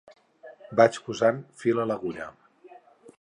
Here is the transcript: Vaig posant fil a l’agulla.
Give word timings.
Vaig 0.79 0.95
posant 1.09 1.41
fil 1.65 1.83
a 1.83 1.85
l’agulla. 1.91 2.31